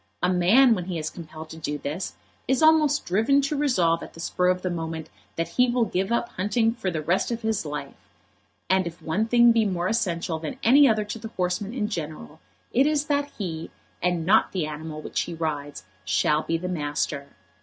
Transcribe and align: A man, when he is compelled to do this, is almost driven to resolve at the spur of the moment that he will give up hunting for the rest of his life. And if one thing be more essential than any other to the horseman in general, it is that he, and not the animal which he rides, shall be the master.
A 0.23 0.33
man, 0.33 0.73
when 0.73 0.85
he 0.85 0.97
is 0.97 1.11
compelled 1.11 1.51
to 1.51 1.57
do 1.57 1.77
this, 1.77 2.15
is 2.47 2.63
almost 2.63 3.05
driven 3.05 3.39
to 3.43 3.55
resolve 3.55 4.01
at 4.01 4.15
the 4.15 4.19
spur 4.19 4.47
of 4.47 4.63
the 4.63 4.71
moment 4.71 5.11
that 5.35 5.49
he 5.49 5.69
will 5.69 5.85
give 5.85 6.11
up 6.11 6.29
hunting 6.29 6.73
for 6.73 6.89
the 6.89 7.03
rest 7.03 7.29
of 7.29 7.43
his 7.43 7.67
life. 7.67 7.93
And 8.67 8.87
if 8.87 8.99
one 8.99 9.27
thing 9.27 9.51
be 9.51 9.63
more 9.63 9.87
essential 9.87 10.39
than 10.39 10.57
any 10.63 10.89
other 10.89 11.05
to 11.05 11.19
the 11.19 11.27
horseman 11.27 11.75
in 11.75 11.87
general, 11.87 12.39
it 12.73 12.87
is 12.87 13.05
that 13.05 13.29
he, 13.37 13.69
and 14.01 14.25
not 14.25 14.53
the 14.53 14.65
animal 14.65 15.03
which 15.03 15.21
he 15.21 15.35
rides, 15.35 15.83
shall 16.03 16.41
be 16.41 16.57
the 16.57 16.67
master. 16.67 17.35